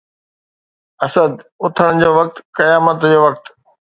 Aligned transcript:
اسد! 1.05 1.33
اٿڻ 1.63 1.91
جو 2.01 2.09
وقت، 2.19 2.35
قيامت 2.57 2.97
جو 3.11 3.19
وقت 3.25 3.45